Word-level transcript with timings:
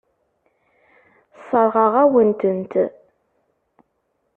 Sseṛɣeɣ-awen-tent. 1.41 2.73